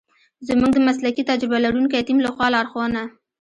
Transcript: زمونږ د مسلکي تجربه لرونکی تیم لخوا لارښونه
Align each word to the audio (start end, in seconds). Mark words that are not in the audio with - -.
زمونږ 0.47 0.71
د 0.75 0.79
مسلکي 0.87 1.23
تجربه 1.29 1.57
لرونکی 1.65 2.05
تیم 2.07 2.17
لخوا 2.25 2.47
لارښونه 2.55 3.01